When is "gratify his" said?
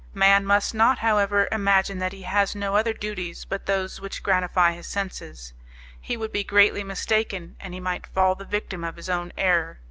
4.23-4.87